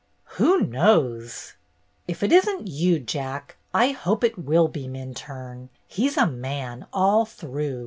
"Who 0.37 0.61
knows!" 0.61 1.53
"If 2.07 2.23
it 2.23 2.31
isn't 2.31 2.65
you. 2.67 2.97
Jack, 2.99 3.57
I 3.71 3.89
hope 3.89 4.23
it 4.23 4.35
will 4.35 4.67
be 4.67 4.87
Minturne. 4.87 5.69
He 5.87 6.09
's 6.09 6.17
a 6.17 6.25
man 6.25 6.87
all 6.91 7.23
through. 7.23 7.79